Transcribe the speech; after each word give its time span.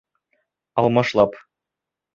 Алмашлап. 0.83 1.41